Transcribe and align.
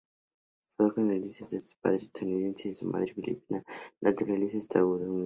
Fake 0.73 0.97
nació 1.03 1.13
en 1.13 1.21
Pittsburgh, 1.21 1.51
de 1.61 1.75
padre 1.79 1.97
estadounidense 1.97 2.69
y 2.69 2.71
de 2.71 2.91
madre 2.91 3.13
filipina 3.13 3.63
naturalizada 4.01 4.57
estadounidense. 4.57 5.17